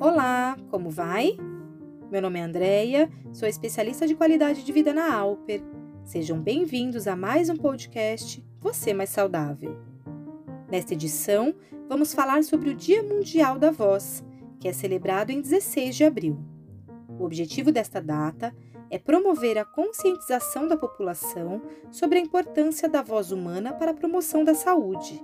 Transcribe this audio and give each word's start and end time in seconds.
Olá, 0.00 0.56
como 0.70 0.90
vai? 0.90 1.36
Meu 2.08 2.22
nome 2.22 2.38
é 2.38 2.42
Andreia, 2.42 3.10
sou 3.32 3.48
especialista 3.48 4.06
de 4.06 4.14
qualidade 4.14 4.64
de 4.64 4.70
vida 4.70 4.92
na 4.92 5.12
Alper. 5.12 5.60
Sejam 6.04 6.40
bem-vindos 6.40 7.08
a 7.08 7.16
mais 7.16 7.50
um 7.50 7.56
podcast 7.56 8.40
Você 8.60 8.94
Mais 8.94 9.10
Saudável. 9.10 9.76
Nesta 10.70 10.94
edição, 10.94 11.52
vamos 11.88 12.14
falar 12.14 12.44
sobre 12.44 12.70
o 12.70 12.74
Dia 12.76 13.02
Mundial 13.02 13.58
da 13.58 13.72
Voz, 13.72 14.24
que 14.60 14.68
é 14.68 14.72
celebrado 14.72 15.30
em 15.30 15.40
16 15.40 15.96
de 15.96 16.04
abril. 16.04 16.38
O 17.18 17.24
objetivo 17.24 17.72
desta 17.72 18.00
data 18.00 18.54
é 18.88 19.00
promover 19.00 19.58
a 19.58 19.64
conscientização 19.64 20.68
da 20.68 20.76
população 20.76 21.60
sobre 21.90 22.18
a 22.18 22.22
importância 22.22 22.88
da 22.88 23.02
voz 23.02 23.32
humana 23.32 23.72
para 23.72 23.90
a 23.90 23.94
promoção 23.94 24.44
da 24.44 24.54
saúde, 24.54 25.20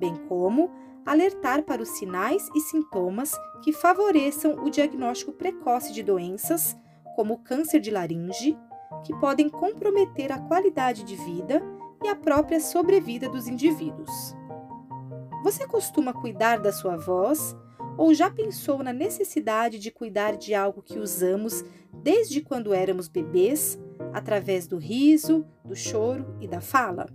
bem 0.00 0.16
como 0.28 0.70
alertar 1.04 1.62
para 1.62 1.82
os 1.82 1.90
sinais 1.90 2.48
e 2.54 2.60
sintomas 2.60 3.32
que 3.62 3.72
favoreçam 3.72 4.64
o 4.64 4.70
diagnóstico 4.70 5.32
precoce 5.32 5.92
de 5.92 6.02
doenças, 6.02 6.76
como 7.14 7.34
o 7.34 7.38
câncer 7.38 7.80
de 7.80 7.90
laringe, 7.90 8.56
que 9.04 9.14
podem 9.18 9.48
comprometer 9.48 10.32
a 10.32 10.38
qualidade 10.38 11.04
de 11.04 11.16
vida 11.16 11.62
e 12.02 12.08
a 12.08 12.16
própria 12.16 12.60
sobrevida 12.60 13.28
dos 13.28 13.46
indivíduos. 13.46 14.34
Você 15.42 15.66
costuma 15.66 16.12
cuidar 16.12 16.58
da 16.58 16.72
sua 16.72 16.96
voz 16.96 17.54
ou 17.96 18.14
já 18.14 18.30
pensou 18.30 18.82
na 18.82 18.92
necessidade 18.92 19.78
de 19.78 19.90
cuidar 19.90 20.36
de 20.36 20.54
algo 20.54 20.82
que 20.82 20.98
usamos 20.98 21.64
desde 21.92 22.40
quando 22.40 22.74
éramos 22.74 23.08
bebês, 23.08 23.78
através 24.12 24.66
do 24.66 24.78
riso, 24.78 25.46
do 25.64 25.76
choro 25.76 26.36
e 26.40 26.48
da 26.48 26.60
fala? 26.60 27.06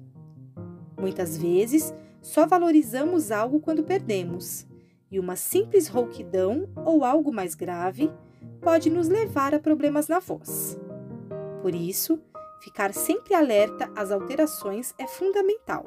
Muitas 0.97 1.37
vezes, 1.37 1.93
só 2.21 2.45
valorizamos 2.45 3.31
algo 3.31 3.59
quando 3.59 3.83
perdemos, 3.83 4.67
e 5.11 5.19
uma 5.19 5.35
simples 5.35 5.87
rouquidão 5.87 6.69
ou 6.75 7.03
algo 7.03 7.31
mais 7.31 7.55
grave 7.55 8.11
pode 8.61 8.89
nos 8.89 9.07
levar 9.07 9.55
a 9.55 9.59
problemas 9.59 10.07
na 10.07 10.19
voz. 10.19 10.77
Por 11.61 11.73
isso, 11.73 12.21
ficar 12.61 12.93
sempre 12.93 13.33
alerta 13.33 13.91
às 13.95 14.11
alterações 14.11 14.93
é 14.97 15.07
fundamental. 15.07 15.85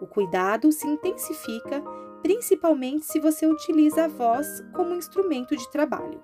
O 0.00 0.06
cuidado 0.06 0.70
se 0.72 0.86
intensifica 0.86 1.82
principalmente 2.22 3.06
se 3.06 3.18
você 3.18 3.46
utiliza 3.46 4.04
a 4.04 4.08
voz 4.08 4.62
como 4.74 4.94
instrumento 4.94 5.56
de 5.56 5.70
trabalho. 5.70 6.22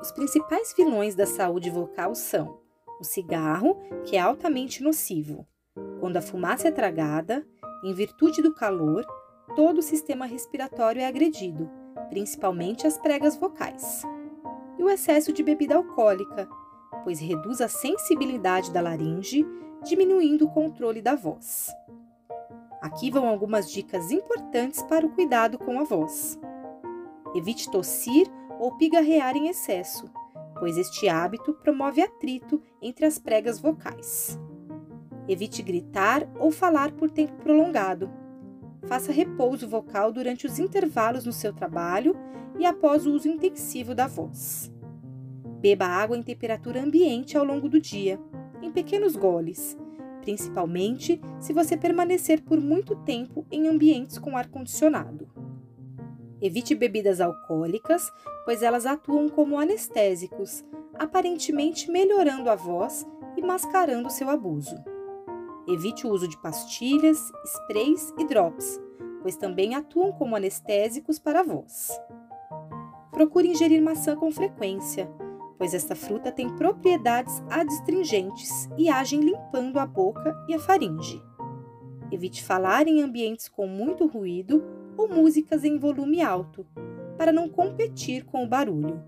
Os 0.00 0.12
principais 0.12 0.72
vilões 0.76 1.14
da 1.14 1.26
saúde 1.26 1.70
vocal 1.70 2.14
são 2.14 2.60
o 3.00 3.04
cigarro, 3.04 3.76
que 4.04 4.16
é 4.16 4.20
altamente 4.20 4.82
nocivo, 4.82 5.46
quando 5.98 6.16
a 6.16 6.22
fumaça 6.22 6.68
é 6.68 6.70
tragada, 6.70 7.46
em 7.84 7.92
virtude 7.92 8.40
do 8.40 8.54
calor, 8.54 9.04
todo 9.54 9.78
o 9.78 9.82
sistema 9.82 10.24
respiratório 10.24 11.02
é 11.02 11.06
agredido, 11.06 11.70
principalmente 12.08 12.86
as 12.86 12.96
pregas 12.96 13.36
vocais. 13.36 14.02
E 14.78 14.82
o 14.82 14.88
excesso 14.88 15.32
de 15.32 15.42
bebida 15.42 15.76
alcoólica, 15.76 16.48
pois 17.04 17.20
reduz 17.20 17.60
a 17.60 17.68
sensibilidade 17.68 18.72
da 18.72 18.80
laringe, 18.80 19.46
diminuindo 19.84 20.46
o 20.46 20.50
controle 20.50 21.02
da 21.02 21.14
voz. 21.14 21.70
Aqui 22.80 23.10
vão 23.10 23.28
algumas 23.28 23.70
dicas 23.70 24.10
importantes 24.10 24.82
para 24.82 25.04
o 25.04 25.10
cuidado 25.10 25.58
com 25.58 25.78
a 25.78 25.84
voz. 25.84 26.38
Evite 27.34 27.70
tossir 27.70 28.26
ou 28.58 28.76
pigarrear 28.78 29.36
em 29.36 29.48
excesso, 29.48 30.10
pois 30.58 30.78
este 30.78 31.08
hábito 31.08 31.52
promove 31.54 32.00
atrito 32.00 32.62
entre 32.80 33.04
as 33.04 33.18
pregas 33.18 33.60
vocais. 33.60 34.38
Evite 35.28 35.62
gritar 35.62 36.28
ou 36.38 36.50
falar 36.50 36.92
por 36.92 37.10
tempo 37.10 37.32
prolongado. 37.42 38.10
Faça 38.86 39.12
repouso 39.12 39.66
vocal 39.68 40.12
durante 40.12 40.46
os 40.46 40.58
intervalos 40.58 41.24
no 41.24 41.32
seu 41.32 41.52
trabalho 41.52 42.14
e 42.58 42.66
após 42.66 43.06
o 43.06 43.12
uso 43.12 43.28
intensivo 43.28 43.94
da 43.94 44.06
voz. 44.06 44.70
Beba 45.60 45.86
água 45.86 46.16
em 46.16 46.22
temperatura 46.22 46.82
ambiente 46.82 47.38
ao 47.38 47.44
longo 47.44 47.68
do 47.68 47.80
dia, 47.80 48.20
em 48.60 48.70
pequenos 48.70 49.16
goles, 49.16 49.78
principalmente 50.20 51.20
se 51.40 51.54
você 51.54 51.76
permanecer 51.76 52.42
por 52.42 52.60
muito 52.60 52.94
tempo 52.96 53.46
em 53.50 53.66
ambientes 53.66 54.18
com 54.18 54.36
ar-condicionado. 54.36 55.28
Evite 56.40 56.74
bebidas 56.74 57.20
alcoólicas, 57.20 58.12
pois 58.44 58.62
elas 58.62 58.84
atuam 58.84 59.30
como 59.30 59.58
anestésicos, 59.58 60.62
aparentemente 60.98 61.90
melhorando 61.90 62.50
a 62.50 62.54
voz 62.54 63.06
e 63.34 63.40
mascarando 63.40 64.10
seu 64.10 64.28
abuso. 64.28 64.76
Evite 65.66 66.06
o 66.06 66.10
uso 66.10 66.28
de 66.28 66.40
pastilhas, 66.42 67.32
sprays 67.44 68.12
e 68.18 68.26
drops, 68.26 68.80
pois 69.22 69.36
também 69.36 69.74
atuam 69.74 70.12
como 70.12 70.36
anestésicos 70.36 71.18
para 71.18 71.40
a 71.40 71.44
voz. 71.44 71.98
Procure 73.10 73.48
ingerir 73.48 73.82
maçã 73.82 74.14
com 74.14 74.30
frequência, 74.30 75.10
pois 75.56 75.72
esta 75.72 75.94
fruta 75.94 76.30
tem 76.30 76.54
propriedades 76.56 77.42
adstringentes 77.48 78.68
e 78.76 78.90
agem 78.90 79.20
limpando 79.20 79.78
a 79.78 79.86
boca 79.86 80.36
e 80.48 80.54
a 80.54 80.58
faringe. 80.58 81.22
Evite 82.12 82.44
falar 82.44 82.86
em 82.86 83.00
ambientes 83.00 83.48
com 83.48 83.66
muito 83.66 84.06
ruído 84.06 84.62
ou 84.96 85.08
músicas 85.08 85.64
em 85.64 85.78
volume 85.78 86.20
alto, 86.20 86.66
para 87.16 87.32
não 87.32 87.48
competir 87.48 88.24
com 88.24 88.44
o 88.44 88.48
barulho. 88.48 89.02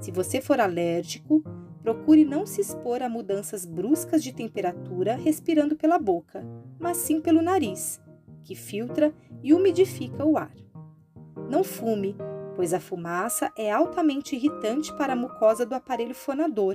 Se 0.00 0.10
você 0.10 0.40
for 0.40 0.60
alérgico, 0.60 1.42
Procure 1.88 2.22
não 2.22 2.44
se 2.44 2.60
expor 2.60 3.02
a 3.02 3.08
mudanças 3.08 3.64
bruscas 3.64 4.22
de 4.22 4.30
temperatura 4.30 5.14
respirando 5.14 5.74
pela 5.74 5.98
boca, 5.98 6.44
mas 6.78 6.98
sim 6.98 7.18
pelo 7.18 7.40
nariz, 7.40 7.98
que 8.44 8.54
filtra 8.54 9.10
e 9.42 9.54
umidifica 9.54 10.22
o 10.22 10.36
ar. 10.36 10.52
Não 11.48 11.64
fume, 11.64 12.14
pois 12.54 12.74
a 12.74 12.78
fumaça 12.78 13.50
é 13.56 13.72
altamente 13.72 14.36
irritante 14.36 14.94
para 14.98 15.14
a 15.14 15.16
mucosa 15.16 15.64
do 15.64 15.74
aparelho 15.74 16.14
fonador, 16.14 16.74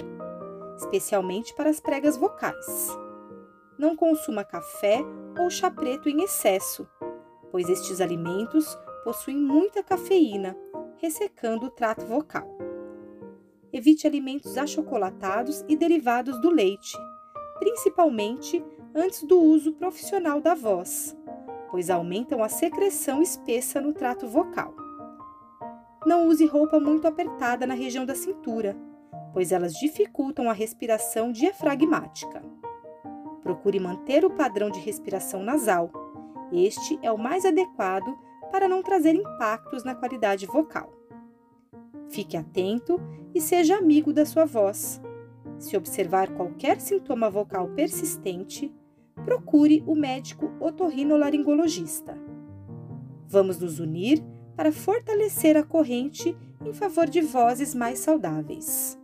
especialmente 0.78 1.54
para 1.54 1.70
as 1.70 1.80
pregas 1.80 2.18
vocais. 2.18 2.98
Não 3.78 3.96
consuma 3.96 4.44
café 4.44 5.06
ou 5.40 5.48
chá 5.48 5.70
preto 5.70 6.10
em 6.10 6.24
excesso, 6.24 6.88
pois 7.52 7.70
estes 7.70 8.02
alimentos 8.02 8.76
possuem 9.04 9.38
muita 9.38 9.84
cafeína, 9.84 10.58
ressecando 10.98 11.68
o 11.68 11.70
trato 11.70 12.04
vocal. 12.04 12.53
Evite 13.74 14.06
alimentos 14.06 14.56
achocolatados 14.56 15.66
e 15.68 15.76
derivados 15.76 16.40
do 16.40 16.52
leite, 16.52 16.96
principalmente 17.58 18.64
antes 18.94 19.24
do 19.24 19.42
uso 19.42 19.74
profissional 19.74 20.40
da 20.40 20.54
voz, 20.54 21.18
pois 21.72 21.90
aumentam 21.90 22.44
a 22.44 22.50
secreção 22.50 23.20
espessa 23.20 23.82
no 23.82 23.92
trato 23.92 24.28
vocal. 24.28 24.76
Não 26.06 26.28
use 26.28 26.46
roupa 26.46 26.80
muito 26.80 27.08
apertada 27.08 27.66
na 27.66 27.74
região 27.74 28.06
da 28.06 28.14
cintura, 28.14 28.78
pois 29.34 29.52
elas 29.52 29.74
dificultam 29.74 30.52
a 30.52 30.54
respiração 30.54 31.32
diafragmática. 31.32 32.44
Procure 33.42 33.80
manter 33.80 34.24
o 34.24 34.30
padrão 34.30 34.70
de 34.70 34.80
respiração 34.80 35.42
nasal. 35.42 35.92
Este 36.52 37.00
é 37.02 37.12
o 37.12 37.18
mais 37.18 37.44
adequado 37.44 38.16
para 38.52 38.68
não 38.68 38.84
trazer 38.84 39.16
impactos 39.16 39.84
na 39.84 39.96
qualidade 39.96 40.46
vocal. 40.46 41.03
Fique 42.10 42.38
atento 42.38 43.00
e 43.34 43.42
seja 43.42 43.78
amigo 43.78 44.14
da 44.14 44.26
sua 44.26 44.46
voz. 44.46 45.02
Se 45.58 45.76
observar 45.78 46.34
qualquer 46.36 46.80
sintoma 46.80 47.30
vocal 47.30 47.70
persistente, 47.70 48.74
procure 49.26 49.84
o 49.88 49.96
médico 49.96 50.52
otorrinolaringologista. 50.60 52.18
Vamos 53.28 53.60
nos 53.60 53.80
unir 53.80 54.24
para 54.56 54.72
fortalecer 54.72 55.58
a 55.58 55.64
corrente 55.64 56.36
em 56.64 56.74
favor 56.74 57.10
de 57.10 57.22
vozes 57.22 57.74
mais 57.74 58.00
saudáveis. 58.00 58.98